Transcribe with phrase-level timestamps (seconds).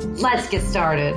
[0.00, 1.14] Let's get started.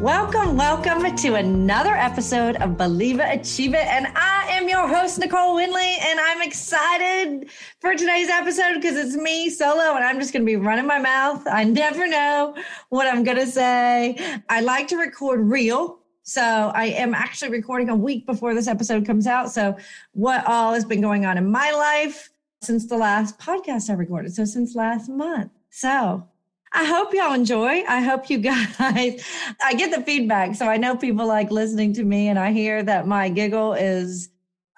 [0.00, 3.86] Welcome, welcome to another episode of Believe It, Achieve It.
[3.86, 7.50] And I am your host, Nicole Winley, and I'm excited
[7.80, 10.98] for today's episode because it's me solo and I'm just going to be running my
[10.98, 11.46] mouth.
[11.46, 12.54] I never know
[12.88, 14.16] what I'm going to say.
[14.48, 15.98] I like to record real.
[16.22, 19.50] So I am actually recording a week before this episode comes out.
[19.50, 19.76] So
[20.12, 22.30] what all has been going on in my life
[22.60, 24.34] since the last podcast I recorded.
[24.34, 25.50] So since last month.
[25.70, 26.26] So
[26.72, 27.84] I hope y'all enjoy.
[27.88, 30.54] I hope you guys, I get the feedback.
[30.54, 34.30] So I know people like listening to me and I hear that my giggle is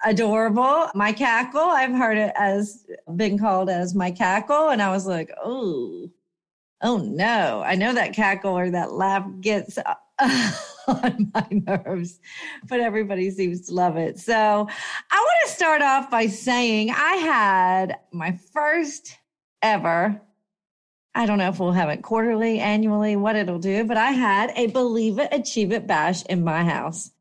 [0.03, 0.89] adorable.
[0.95, 4.69] My cackle, I've heard it as been called as my cackle.
[4.69, 6.09] And I was like, oh,
[6.81, 7.61] oh no.
[7.65, 9.77] I know that cackle or that laugh gets
[10.87, 12.19] on my nerves,
[12.67, 14.19] but everybody seems to love it.
[14.19, 14.35] So I
[15.19, 19.17] want to start off by saying I had my first
[19.61, 20.21] ever.
[21.13, 24.51] I don't know if we'll have it quarterly, annually, what it'll do, but I had
[24.55, 27.11] a Believe It, Achieve It bash in my house.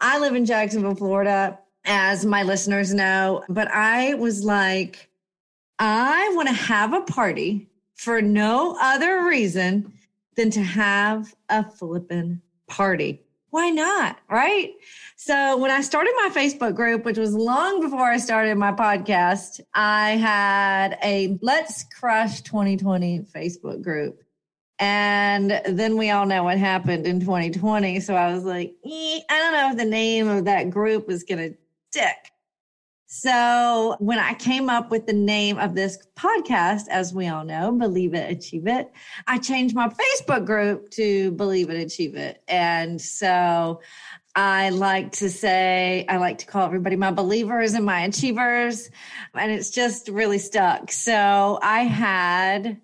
[0.00, 5.10] I live in Jacksonville, Florida, as my listeners know, but I was like,
[5.78, 9.92] I want to have a party for no other reason
[10.36, 13.22] than to have a flippin' party.
[13.50, 14.18] Why not?
[14.28, 14.72] Right.
[15.16, 19.60] So when I started my Facebook group, which was long before I started my podcast,
[19.74, 24.20] I had a Let's Crush 2020 Facebook group.
[24.80, 28.00] And then we all know what happened in 2020.
[28.00, 31.22] So I was like, eh, I don't know if the name of that group is
[31.22, 31.56] going to
[31.90, 32.32] stick.
[33.16, 37.70] So when I came up with the name of this podcast, as we all know,
[37.70, 38.90] Believe It, Achieve It,
[39.28, 42.42] I changed my Facebook group to Believe It, Achieve It.
[42.48, 43.80] And so
[44.34, 48.90] I like to say, I like to call everybody my believers and my achievers.
[49.32, 50.90] And it's just really stuck.
[50.90, 52.80] So I had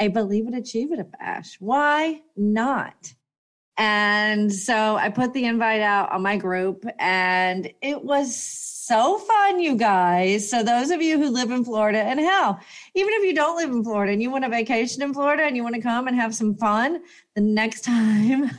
[0.00, 1.58] a Believe It, Achieve It bash.
[1.60, 3.12] Why not?
[3.78, 8.34] And so I put the invite out on my group and it was
[8.86, 10.48] so fun, you guys.
[10.48, 12.60] So those of you who live in Florida and hell,
[12.94, 15.56] even if you don't live in Florida and you want a vacation in Florida and
[15.56, 17.02] you want to come and have some fun,
[17.34, 18.50] the next time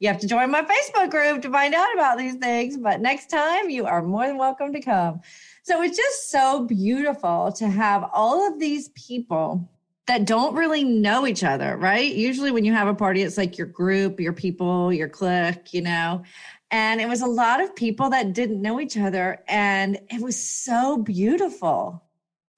[0.00, 2.76] you have to join my Facebook group to find out about these things.
[2.76, 5.20] But next time you are more than welcome to come.
[5.62, 9.70] So it's just so beautiful to have all of these people
[10.10, 12.12] that don't really know each other, right?
[12.12, 15.82] Usually when you have a party, it's like your group, your people, your clique, you
[15.82, 16.24] know.
[16.72, 19.44] And it was a lot of people that didn't know each other.
[19.46, 22.02] And it was so beautiful.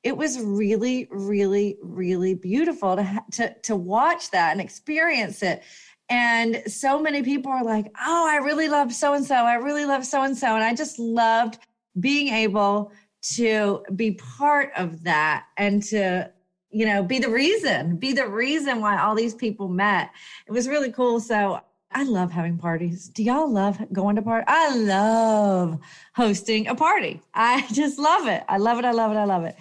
[0.03, 5.62] It was really, really, really beautiful to, to, to watch that and experience it.
[6.09, 9.35] And so many people are like, oh, I really love so and so.
[9.35, 10.55] I really love so and so.
[10.55, 11.59] And I just loved
[12.01, 12.93] being able
[13.35, 16.33] to be part of that and to
[16.72, 20.10] you know be the reason be the reason why all these people met
[20.47, 21.60] it was really cool so
[21.94, 23.09] I love having parties.
[23.09, 24.47] Do y'all love going to parties?
[24.49, 25.78] I love
[26.15, 27.21] hosting a party.
[27.34, 28.43] I just love it.
[28.49, 28.84] I love it.
[28.84, 29.16] I love it.
[29.16, 29.56] I love it.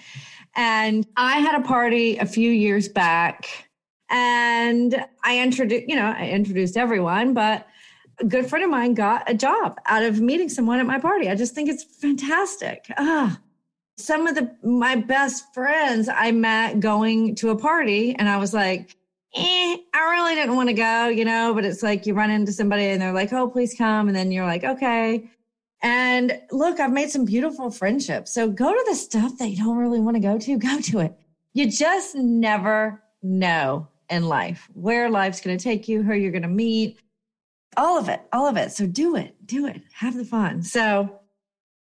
[0.55, 3.69] And I had a party a few years back
[4.09, 7.67] and I introduced, you know, I introduced everyone, but
[8.19, 11.29] a good friend of mine got a job out of meeting someone at my party.
[11.29, 12.85] I just think it's fantastic.
[12.97, 13.39] Ah,
[14.03, 18.53] some of the my best friends I met going to a party and I was
[18.53, 18.95] like,
[19.35, 22.51] eh, I really didn't want to go, you know, but it's like you run into
[22.51, 24.07] somebody and they're like, oh, please come.
[24.07, 25.29] And then you're like, okay.
[25.81, 28.33] And look, I've made some beautiful friendships.
[28.33, 30.99] So go to the stuff that you don't really want to go to, go to
[30.99, 31.17] it.
[31.53, 36.41] You just never know in life where life's going to take you, who you're going
[36.43, 36.99] to meet,
[37.77, 38.71] all of it, all of it.
[38.71, 40.61] So do it, do it, have the fun.
[40.61, 41.20] So,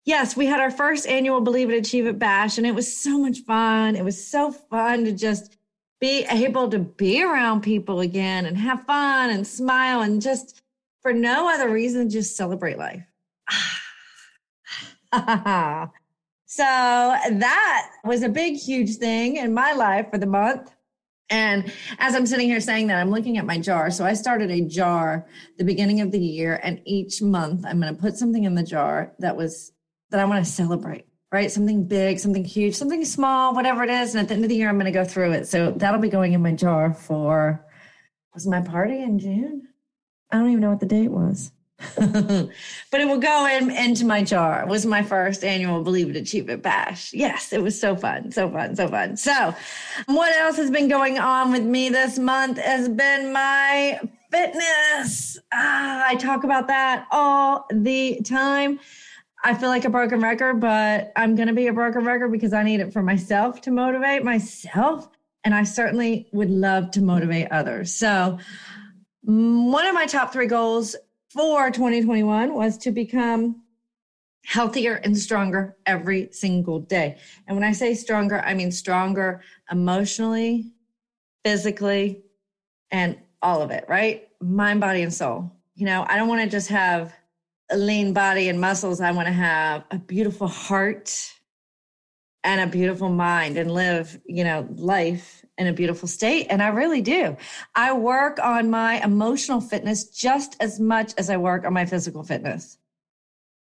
[0.09, 3.19] yes, we had our first annual Believe It, Achieve It bash, and it was so
[3.19, 3.95] much fun.
[3.95, 5.55] It was so fun to just
[6.01, 10.61] be able to be around people again and have fun and smile and just
[11.01, 13.03] for no other reason, just celebrate life.
[16.45, 20.73] so that was a big, huge thing in my life for the month.
[21.29, 23.91] And as I'm sitting here saying that, I'm looking at my jar.
[23.91, 25.27] So I started a jar
[25.59, 28.63] the beginning of the year, and each month I'm going to put something in the
[28.63, 29.71] jar that was
[30.11, 31.51] that I want to celebrate, right?
[31.51, 34.13] Something big, something huge, something small, whatever it is.
[34.13, 35.47] And at the end of the year, I'm going to go through it.
[35.47, 37.65] So that'll be going in my jar for
[38.33, 39.67] was my party in June?
[40.31, 41.51] I don't even know what the date was.
[41.95, 44.61] but it will go in into my jar.
[44.61, 47.13] It was my first annual Believe It Achieve It Bash.
[47.13, 49.15] Yes, it was so fun, so fun, so fun.
[49.15, 49.55] So,
[50.05, 53.99] what else has been going on with me this month has been my
[54.31, 55.37] fitness.
[55.51, 58.79] Ah, I talk about that all the time.
[59.43, 62.53] I feel like a broken record, but I'm going to be a broken record because
[62.53, 65.07] I need it for myself to motivate myself.
[65.43, 67.93] And I certainly would love to motivate others.
[67.93, 68.37] So,
[69.27, 70.95] mm, one of my top three goals
[71.29, 73.61] for 2021 was to become
[74.45, 77.17] healthier and stronger every single day.
[77.47, 80.71] And when I say stronger, I mean stronger emotionally,
[81.45, 82.23] physically,
[82.91, 84.27] and all of it, right?
[84.41, 85.51] Mind, body, and soul.
[85.75, 87.13] You know, I don't want to just have
[87.69, 89.01] a lean body and muscles.
[89.01, 91.33] I want to have a beautiful heart
[92.43, 96.47] and a beautiful mind and live, you know, life in a beautiful state.
[96.49, 97.35] And I really do.
[97.75, 102.23] I work on my emotional fitness just as much as I work on my physical
[102.23, 102.77] fitness.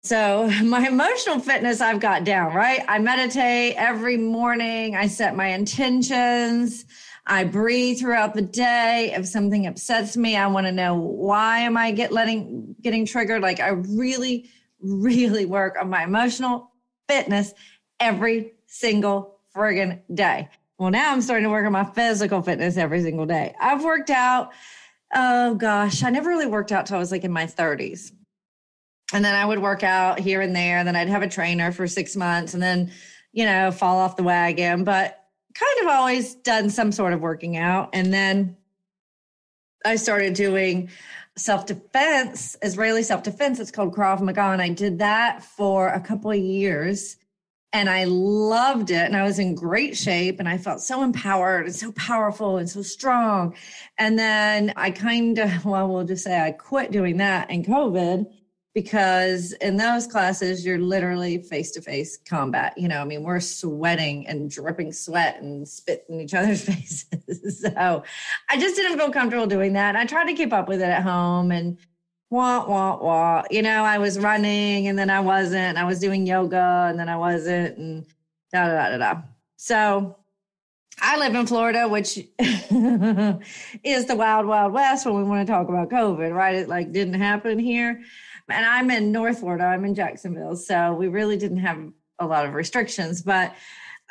[0.03, 2.83] So, my emotional fitness, I've got down, right?
[2.89, 4.97] I meditate every morning.
[4.97, 6.85] I set my intentions.
[7.27, 9.13] I breathe throughout the day.
[9.15, 13.43] If something upsets me, I want to know why am I get letting getting triggered?
[13.43, 14.49] Like I really,
[14.81, 16.73] really work on my emotional
[17.09, 17.53] fitness
[17.99, 20.49] every single friggin' day.
[20.79, 23.55] Well, now I'm starting to work on my physical fitness every single day.
[23.61, 24.53] I've worked out,
[25.15, 28.13] oh gosh, I never really worked out till I was like in my 30s.
[29.13, 30.79] And then I would work out here and there.
[30.79, 32.93] And then I'd have a trainer for six months and then,
[33.33, 34.85] you know, fall off the wagon.
[34.85, 35.20] But
[35.55, 37.91] kind of always done some sort of working out.
[37.93, 38.57] And then
[39.85, 40.91] I started doing
[41.37, 43.61] self defense, Israeli self defense.
[43.61, 44.43] It's called Krav Maga.
[44.43, 47.17] And I did that for a couple of years
[47.73, 51.67] and I loved it and I was in great shape and I felt so empowered
[51.67, 53.55] and so powerful and so strong.
[53.97, 58.27] And then I kind of, well, we'll just say I quit doing that in COVID
[58.75, 62.73] because in those classes, you're literally face to face combat.
[62.77, 67.61] You know, I mean, we're sweating and dripping sweat and spit in each other's faces.
[67.61, 68.05] so
[68.49, 69.97] I just didn't feel comfortable doing that.
[69.97, 71.79] I tried to keep up with it at home and
[72.31, 73.43] wah, wah, wah.
[73.51, 75.77] You know, I was running and then I wasn't.
[75.77, 78.07] I was doing yoga and then I wasn't and
[78.53, 79.23] da da da da.
[79.57, 80.17] So
[81.03, 85.69] I live in Florida, which is the wild, wild west when we want to talk
[85.69, 86.55] about COVID, right?
[86.55, 88.03] It like didn't happen here.
[88.51, 90.57] And I'm in North Florida, I'm in Jacksonville.
[90.57, 91.79] So we really didn't have
[92.19, 93.23] a lot of restrictions.
[93.23, 93.55] But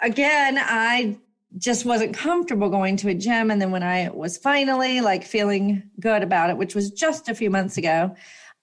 [0.02, 1.18] again, I
[1.58, 3.50] just wasn't comfortable going to a gym.
[3.52, 7.36] And then when I was finally like feeling good about it, which was just a
[7.36, 8.16] few months ago,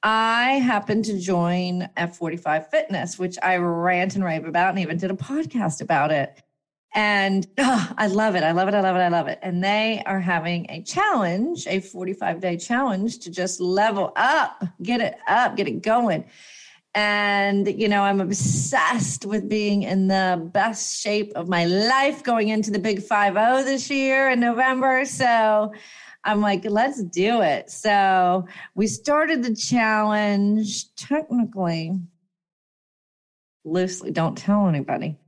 [0.03, 5.11] I happened to join F45 Fitness, which I rant and rave about and even did
[5.11, 6.43] a podcast about it.
[6.95, 8.43] And oh, I love it.
[8.43, 8.75] I love it.
[8.75, 9.01] I love it.
[9.01, 9.39] I love it.
[9.43, 15.01] And they are having a challenge, a 45 day challenge to just level up, get
[15.01, 16.25] it up, get it going.
[16.95, 22.49] And, you know, I'm obsessed with being in the best shape of my life going
[22.49, 25.05] into the big 5 0 this year in November.
[25.05, 25.75] So
[26.25, 27.71] I'm like, let's do it.
[27.71, 31.93] So we started the challenge technically,
[33.65, 35.19] loosely, don't tell anybody.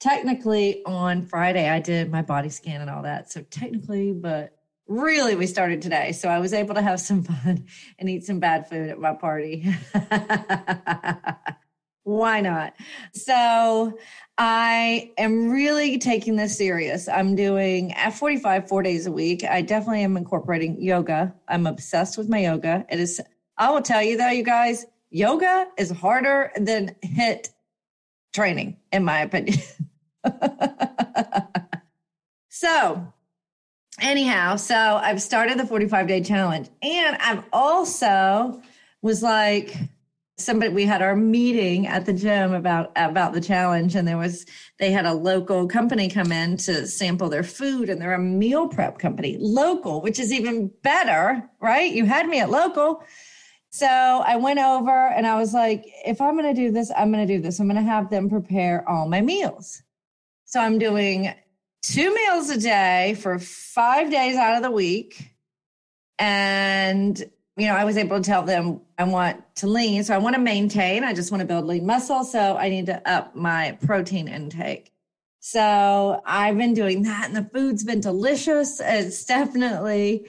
[0.00, 3.30] Technically, on Friday, I did my body scan and all that.
[3.30, 4.54] So technically, but
[4.86, 6.12] really we started today.
[6.12, 7.66] So i was able to have some fun
[7.98, 9.74] and eat some bad food at my party.
[12.04, 12.74] Why not?
[13.14, 13.98] So
[14.36, 17.08] i am really taking this serious.
[17.08, 19.42] I'm doing f45 four days a week.
[19.44, 21.34] I definitely am incorporating yoga.
[21.48, 22.84] I'm obsessed with my yoga.
[22.90, 23.20] It is
[23.56, 27.50] i will tell you though you guys yoga is harder than HIIT
[28.34, 29.58] training in my opinion.
[32.64, 33.12] So
[34.00, 38.62] anyhow, so I've started the 45 day challenge and I've also
[39.02, 39.76] was like,
[40.38, 44.46] somebody we had our meeting at the gym about about the challenge and there was
[44.80, 48.66] they had a local company come in to sample their food and they're a meal
[48.66, 51.92] prep company local which is even better right?
[51.92, 53.04] You had me at local
[53.74, 53.86] so
[54.26, 57.26] i went over and i was like if i'm going to do this i'm going
[57.26, 59.82] to do this i'm going to have them prepare all my meals
[60.44, 61.34] so i'm doing
[61.84, 65.30] two meals a day for five days out of the week.
[66.18, 67.18] And,
[67.56, 70.02] you know, I was able to tell them I want to lean.
[70.04, 71.04] So I want to maintain.
[71.04, 72.24] I just want to build lean muscle.
[72.24, 74.92] So I need to up my protein intake.
[75.40, 78.80] So I've been doing that and the food's been delicious.
[78.80, 80.26] It's definitely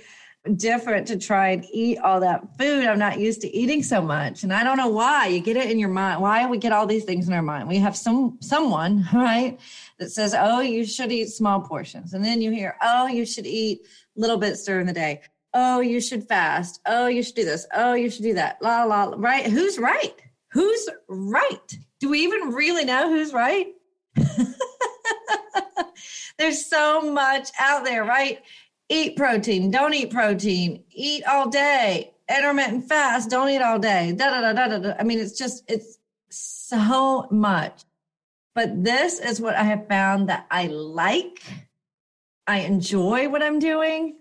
[0.55, 2.85] different to try and eat all that food.
[2.85, 4.43] I'm not used to eating so much.
[4.43, 5.27] And I don't know why.
[5.27, 6.21] You get it in your mind.
[6.21, 7.67] Why we get all these things in our mind?
[7.67, 9.59] We have some someone, right,
[9.99, 13.47] that says, "Oh, you should eat small portions." And then you hear, "Oh, you should
[13.47, 13.81] eat
[14.15, 15.21] little bits during the day."
[15.53, 16.81] Oh, you should fast.
[16.85, 17.65] Oh, you should do this.
[17.73, 18.61] Oh, you should do that.
[18.61, 19.15] La la, la.
[19.17, 19.45] right?
[19.45, 20.13] Who's right?
[20.51, 21.77] Who's right?
[22.01, 23.67] Do we even really know who's right?
[26.37, 28.41] There's so much out there, right?
[28.89, 34.13] Eat protein, don't eat protein, eat all day, intermittent fast, don't eat all day.
[34.15, 34.93] Da, da, da, da, da.
[34.99, 35.97] I mean, it's just, it's
[36.29, 37.83] so much.
[38.53, 41.43] But this is what I have found that I like.
[42.47, 44.17] I enjoy what I'm doing.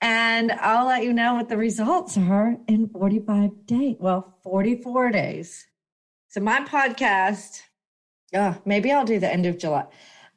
[0.00, 3.96] And I'll let you know what the results are in 45 days.
[3.98, 5.66] Well, 44 days.
[6.28, 7.62] So my podcast,
[8.34, 9.86] oh, maybe I'll do the end of July.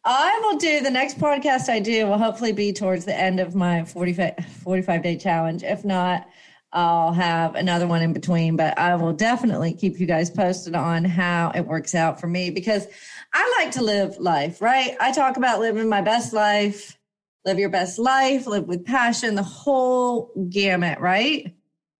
[0.05, 3.53] I will do the next podcast I do will hopefully be towards the end of
[3.53, 5.63] my 45, 45 day challenge.
[5.63, 6.27] If not,
[6.71, 11.03] I'll have another one in between, but I will definitely keep you guys posted on
[11.03, 12.87] how it works out for me because
[13.33, 14.95] I like to live life, right?
[14.99, 16.97] I talk about living my best life,
[17.45, 21.55] live your best life, live with passion, the whole gamut, right?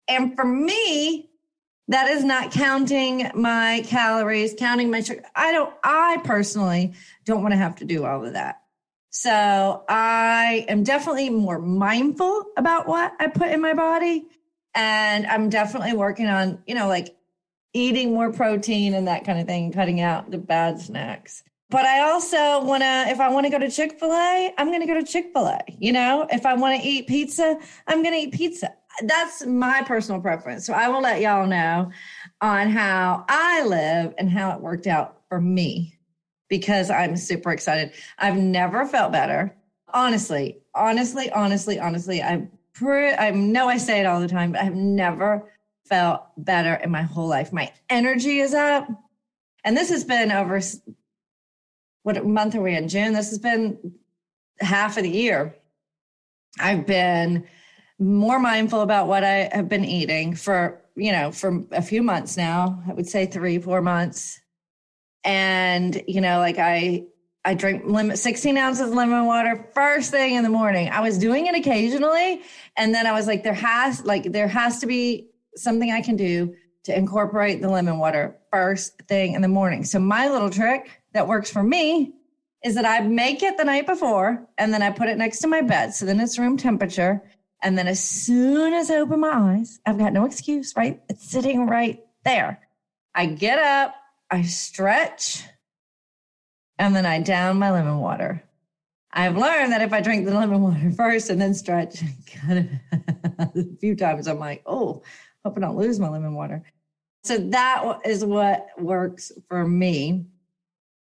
[0.08, 1.30] And for me,
[1.90, 5.24] that is not counting my calories, counting my sugar.
[5.36, 6.94] I don't, I personally
[7.26, 8.62] don't want to have to do all of that.
[9.10, 14.26] So I am definitely more mindful about what I put in my body.
[14.76, 17.16] And I'm definitely working on, you know, like
[17.74, 21.44] eating more protein and that kind of thing, cutting out the bad snacks.
[21.72, 24.68] But I also want to, if I want to go to Chick fil A, I'm
[24.68, 25.60] going to go to Chick fil A.
[25.80, 29.84] You know, if I want to eat pizza, I'm going to eat pizza that's my
[29.84, 30.66] personal preference.
[30.66, 31.92] So I will let y'all know
[32.42, 35.98] on how I live and how it worked out for me
[36.50, 37.92] because I'm super excited.
[38.18, 39.56] I've never felt better.
[39.94, 44.62] Honestly, honestly, honestly, honestly, I'm pre- I know I say it all the time, but
[44.62, 45.52] I've never
[45.86, 47.52] felt better in my whole life.
[47.54, 48.88] My energy is up.
[49.64, 50.62] And this has been over
[52.04, 52.88] what month are we in?
[52.88, 53.14] June.
[53.14, 53.94] This has been
[54.60, 55.56] half of the year.
[56.60, 57.48] I've been
[58.00, 62.38] more mindful about what I have been eating for, you know, for a few months
[62.38, 62.82] now.
[62.88, 64.40] I would say three, four months.
[65.24, 67.06] And, you know, like I,
[67.44, 70.90] I drink limit 16 ounces of lemon water first thing in the morning.
[70.90, 72.42] I was doing it occasionally.
[72.78, 76.16] And then I was like, there has, like, there has to be something I can
[76.16, 79.84] do to incorporate the lemon water first thing in the morning.
[79.84, 82.14] So my little trick that works for me
[82.64, 85.48] is that I make it the night before and then I put it next to
[85.48, 85.94] my bed.
[85.94, 87.24] So then it's room temperature.
[87.62, 91.02] And then as soon as I open my eyes, I've got no excuse, right?
[91.10, 92.62] It's sitting right there.
[93.14, 93.96] I get up,
[94.32, 95.44] I stretch,
[96.78, 98.44] and then I down my lemon water.
[99.12, 102.02] I've learned that if I drink the lemon water first and then stretch,
[102.50, 103.48] a
[103.80, 105.02] few times I'm like, oh,
[105.44, 106.64] hope I don't lose my lemon water.
[107.24, 110.26] So that is what works for me.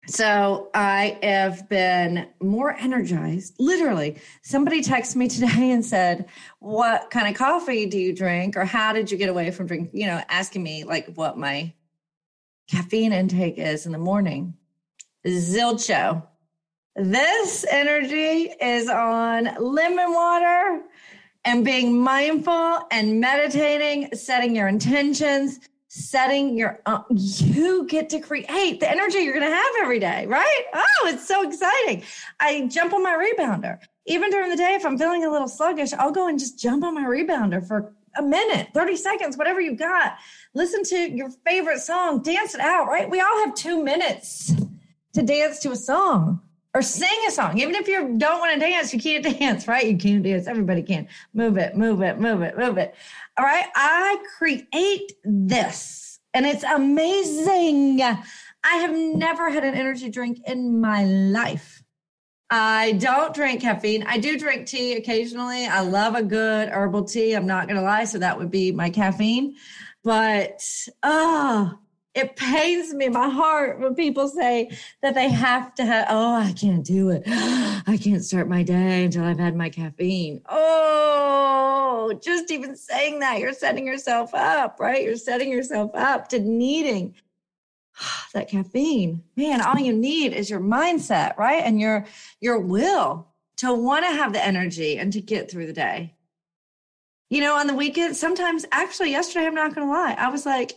[0.06, 3.54] So I have been more energized.
[3.58, 6.26] Literally, somebody texted me today and said,
[6.58, 8.56] What kind of coffee do you drink?
[8.56, 9.98] Or how did you get away from drinking?
[9.98, 11.72] You know, asking me like what my
[12.68, 14.54] caffeine intake is in the morning.
[15.26, 16.26] Zilcho.
[16.96, 20.82] This energy is on lemon water
[21.44, 25.60] and being mindful and meditating, setting your intentions,
[25.94, 30.24] setting your uh, you get to create the energy you're going to have every day
[30.26, 30.62] right?
[30.72, 32.02] Oh it's so exciting.
[32.40, 33.78] I jump on my rebounder.
[34.06, 36.82] Even during the day if i'm feeling a little sluggish i'll go and just jump
[36.82, 40.16] on my rebounder for a minute 30 seconds whatever you got.
[40.54, 43.10] Listen to your favorite song dance it out right?
[43.10, 44.54] We all have two minutes
[45.12, 46.40] to dance to a song
[46.74, 47.58] or sing a song.
[47.58, 49.86] Even if you don't want to dance, you can't dance, right?
[49.86, 50.46] You can't dance.
[50.46, 51.08] Everybody can.
[51.34, 52.94] Move it, move it, move it, move it.
[53.36, 53.66] All right.
[53.74, 58.00] I create this and it's amazing.
[58.02, 61.82] I have never had an energy drink in my life.
[62.50, 64.04] I don't drink caffeine.
[64.06, 65.66] I do drink tea occasionally.
[65.66, 67.32] I love a good herbal tea.
[67.32, 68.04] I'm not going to lie.
[68.04, 69.56] So that would be my caffeine.
[70.04, 70.62] But,
[71.02, 71.78] oh,
[72.14, 76.52] it pains me my heart when people say that they have to have oh i
[76.52, 82.50] can't do it i can't start my day until i've had my caffeine oh just
[82.50, 87.14] even saying that you're setting yourself up right you're setting yourself up to needing
[88.34, 89.22] that caffeine.
[89.36, 91.62] Man, all you need is your mindset, right?
[91.62, 92.06] And your
[92.40, 93.28] your will
[93.58, 96.14] to want to have the energy and to get through the day.
[97.30, 100.72] You know, on the weekend, sometimes actually yesterday, I'm not gonna lie, I was like,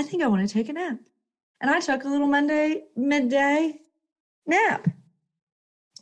[0.00, 0.98] I think I want to take a nap.
[1.60, 3.80] And I took a little Monday midday
[4.46, 4.88] nap.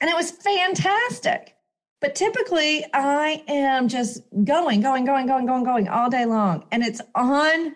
[0.00, 1.57] And it was fantastic.
[2.00, 6.64] But typically, I am just going, going, going, going, going, going all day long.
[6.71, 7.75] And it's on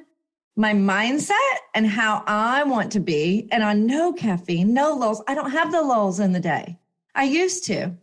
[0.54, 3.48] my mindset and how I want to be.
[3.50, 5.24] And on no caffeine, no lulls.
[5.26, 6.78] I don't have the lulls in the day.
[7.16, 7.96] I used to.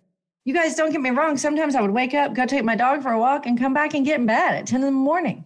[0.43, 1.37] You guys don't get me wrong.
[1.37, 3.93] Sometimes I would wake up, go take my dog for a walk, and come back
[3.93, 5.45] and get in bed at 10 in the morning.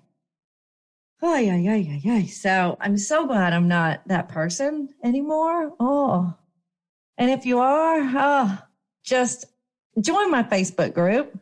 [1.25, 2.25] Oh, yeah, yeah, yeah, yeah.
[2.25, 5.73] So I'm so glad I'm not that person anymore.
[5.79, 6.33] Oh.
[7.17, 8.59] And if you are, oh,
[9.05, 9.45] just
[10.01, 11.39] join my Facebook group.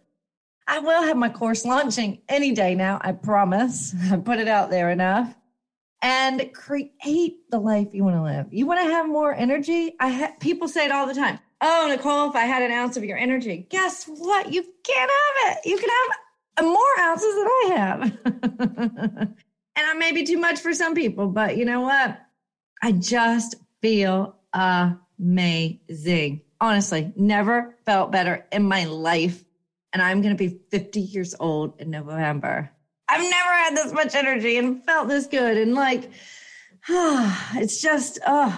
[0.67, 2.99] I will have my course launching any day now.
[3.01, 3.95] I promise.
[4.11, 5.33] I put it out there enough.
[6.03, 8.47] And create the life you want to live.
[8.51, 9.95] You want to have more energy?
[9.99, 11.39] I ha- people say it all the time.
[11.59, 14.53] Oh, Nicole, if I had an ounce of your energy, guess what?
[14.53, 15.65] You can't have it.
[15.65, 17.65] You can have more ounces than I
[19.17, 19.29] have.
[19.75, 22.19] and I may be too much for some people, but you know what?
[22.81, 29.43] I just feel amazing honestly, never felt better in my life.
[29.91, 32.71] And I'm going to be 50 years old in November.
[33.09, 35.57] I've never had this much energy and felt this good.
[35.57, 36.11] And like,
[36.87, 38.57] it's just, oh,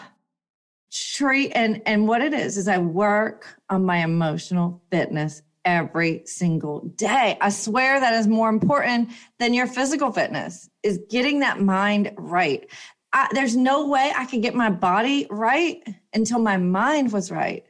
[0.91, 1.53] treat.
[1.53, 7.37] And, and what it is, is I work on my emotional fitness every single day.
[7.39, 12.69] I swear that is more important than your physical fitness is getting that mind right.
[13.13, 15.81] I, there's no way I could get my body right
[16.13, 17.65] until my mind was right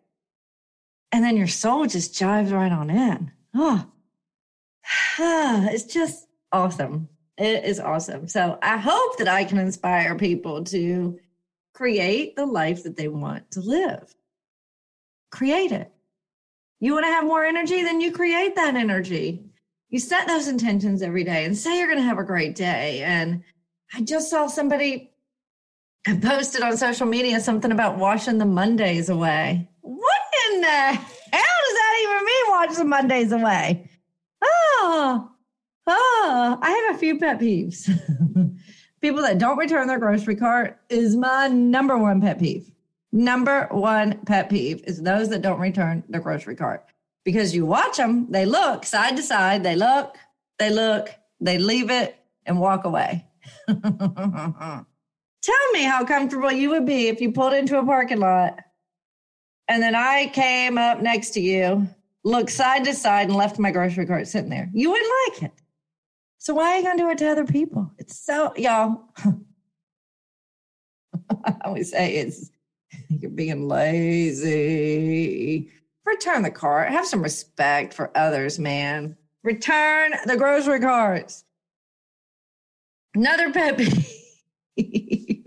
[1.14, 3.32] and then your soul just jives right on in.
[3.54, 3.86] Oh,
[5.20, 7.08] it's just awesome.
[7.38, 8.28] It is awesome.
[8.28, 11.20] So I hope that I can inspire people to
[11.74, 14.14] create the life that they want to live.
[15.32, 15.92] Create it.
[16.84, 17.82] You want to have more energy?
[17.82, 19.42] Then you create that energy.
[19.88, 23.02] You set those intentions every day and say you're going to have a great day.
[23.04, 23.41] And
[23.93, 25.10] I just saw somebody
[26.22, 31.00] posted on social media something about washing the Mondays away What in the hell
[31.32, 32.46] does that even mean?
[32.50, 33.89] Watch the Mondays away.
[34.43, 35.32] Oh,
[35.88, 37.89] oh, I have a few pet peeves.
[39.02, 42.73] People that don't return their grocery cart is my number one pet peeve.
[43.13, 46.84] Number one pet peeve is those that don't return their grocery cart
[47.23, 50.17] because you watch them, they look side to side, they look,
[50.58, 53.26] they look, they leave it and walk away.
[53.67, 53.82] Tell
[55.73, 58.60] me how comfortable you would be if you pulled into a parking lot
[59.67, 61.88] and then I came up next to you,
[62.23, 64.69] looked side to side, and left my grocery cart sitting there.
[64.73, 65.52] You wouldn't like it.
[66.38, 67.91] So why are you going to do it to other people?
[67.97, 69.04] It's so, y'all.
[71.45, 72.49] I always say it's
[73.10, 74.51] you're being lazy.
[76.06, 76.89] Return the cart.
[76.89, 79.15] Have some respect for others, man.
[79.43, 81.43] Return the grocery carts.
[83.15, 83.77] Another pet
[84.75, 85.43] peeve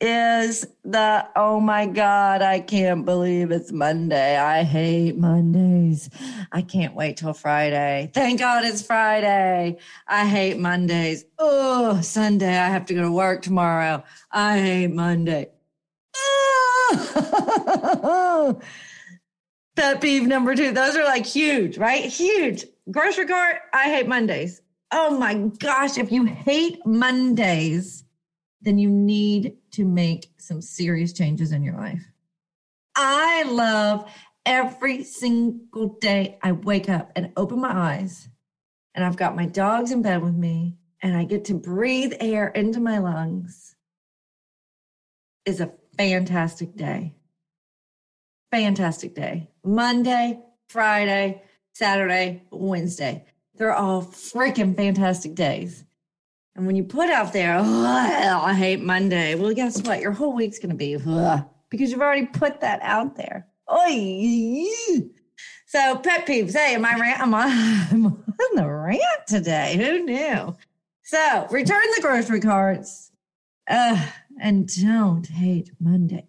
[0.00, 6.08] is the oh my god i can't believe it's monday i hate mondays
[6.52, 9.76] i can't wait till friday thank god it's friday
[10.08, 15.46] i hate mondays oh sunday i have to go to work tomorrow i hate monday.
[19.76, 22.04] pet peeve number two those are like huge right?
[22.04, 22.64] Huge.
[22.90, 24.62] Grocery cart i hate mondays.
[24.92, 28.04] Oh my gosh if you hate mondays
[28.62, 32.04] then you need to make some serious changes in your life.
[32.96, 34.10] I love
[34.44, 38.28] every single day I wake up and open my eyes
[38.94, 42.48] and I've got my dogs in bed with me and I get to breathe air
[42.48, 43.76] into my lungs.
[45.46, 47.14] Is a fantastic day.
[48.50, 49.50] Fantastic day.
[49.62, 51.42] Monday, Friday,
[51.74, 53.26] Saturday, Wednesday.
[53.56, 55.84] They're all freaking fantastic days.
[56.56, 60.00] And when you put out there, oh, I hate Monday, well, guess what?
[60.00, 60.96] Your whole week's going to be
[61.68, 63.46] because you've already put that out there.
[63.70, 64.64] Oy.
[65.66, 66.56] So, pet peeves.
[66.56, 67.20] Hey, am I rant?
[67.20, 69.76] Am I, I'm on the rant today.
[69.76, 70.56] Who knew?
[71.02, 73.10] So, return the grocery carts
[73.70, 74.06] uh,
[74.40, 76.26] and don't hate Monday.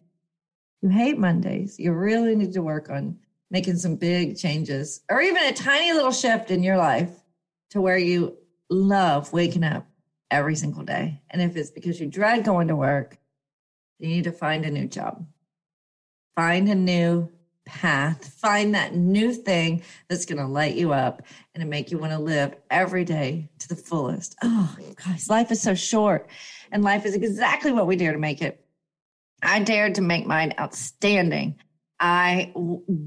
[0.81, 1.79] You hate Mondays.
[1.79, 3.17] You really need to work on
[3.49, 7.11] making some big changes or even a tiny little shift in your life
[7.71, 8.37] to where you
[8.69, 9.87] love waking up
[10.29, 11.21] every single day.
[11.29, 13.17] And if it's because you dread going to work,
[13.99, 15.25] you need to find a new job.
[16.35, 17.29] Find a new
[17.65, 18.25] path.
[18.39, 21.21] Find that new thing that's going to light you up
[21.55, 24.35] and make you want to live every day to the fullest.
[24.41, 26.29] Oh, guys, life is so short.
[26.71, 28.65] and life is exactly what we dare to make it.
[29.43, 31.59] I dared to make mine outstanding.
[31.99, 32.53] I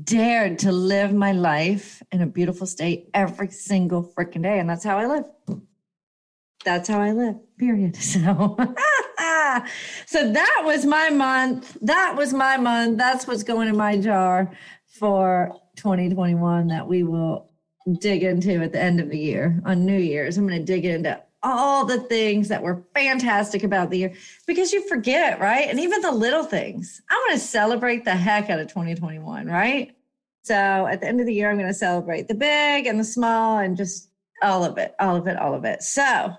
[0.04, 4.58] dared to live my life in a beautiful state every single freaking day.
[4.58, 5.24] And that's how I live.
[6.64, 7.96] That's how I live, period.
[8.00, 8.56] So,
[10.06, 11.76] so that was my month.
[11.82, 12.98] That was my month.
[12.98, 14.50] That's what's going in my jar
[14.86, 17.50] for 2021 that we will
[18.00, 20.38] dig into at the end of the year on New Year's.
[20.38, 24.14] I'm going to dig into all the things that were fantastic about the year
[24.46, 25.68] because you forget, right?
[25.68, 27.02] And even the little things.
[27.10, 29.94] I want to celebrate the heck out of 2021, right?
[30.42, 33.04] So at the end of the year, I'm going to celebrate the big and the
[33.04, 34.10] small and just
[34.42, 35.82] all of it, all of it, all of it.
[35.82, 36.34] So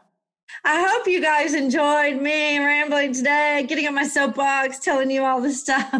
[0.64, 5.42] I hope you guys enjoyed me rambling today, getting on my soapbox, telling you all
[5.42, 5.92] this stuff.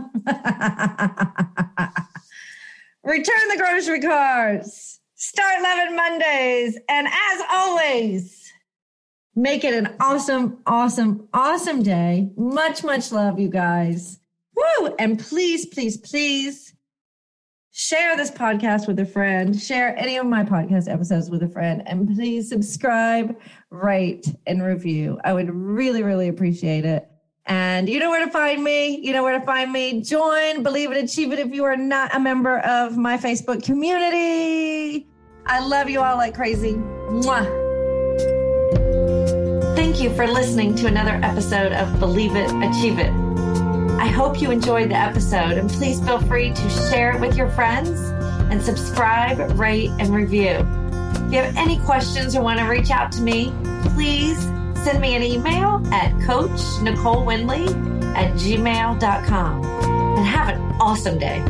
[3.04, 5.00] Return the grocery cards.
[5.16, 6.78] Start loving Mondays.
[6.90, 8.46] And as always,
[9.38, 12.30] Make it an awesome, awesome, awesome day.
[12.38, 14.20] Much, much love, you guys.
[14.56, 14.96] Woo!
[14.98, 16.74] And please, please, please
[17.78, 19.60] share this podcast with a friend.
[19.60, 21.84] Share any of my podcast episodes with a friend.
[21.86, 23.38] And please subscribe,
[23.70, 25.20] rate, and review.
[25.26, 27.06] I would really, really appreciate it.
[27.48, 29.00] And you know where to find me.
[29.00, 30.02] You know where to find me.
[30.02, 35.06] Join, believe it, achieve it if you are not a member of my Facebook community.
[35.46, 36.76] I love you all like crazy.
[36.76, 37.46] Mwah.
[39.76, 43.25] Thank you for listening to another episode of Believe It, Achieve It.
[44.00, 47.50] I hope you enjoyed the episode and please feel free to share it with your
[47.50, 48.00] friends
[48.52, 50.68] and subscribe, rate, and review.
[51.26, 53.54] If you have any questions or want to reach out to me,
[53.96, 54.40] please
[54.84, 57.66] send me an email at Coach Nicole Windley
[58.16, 61.44] at gmail.com and have an awesome day.